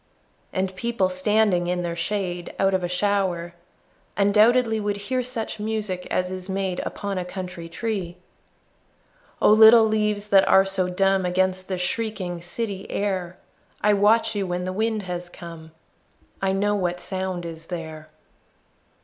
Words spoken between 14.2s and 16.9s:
you when the wind has come, I know